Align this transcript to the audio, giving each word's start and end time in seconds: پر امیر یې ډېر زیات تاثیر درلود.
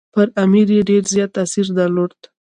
پر 0.13 0.27
امیر 0.43 0.67
یې 0.75 0.81
ډېر 0.89 1.03
زیات 1.13 1.31
تاثیر 1.37 1.67
درلود. 1.77 2.13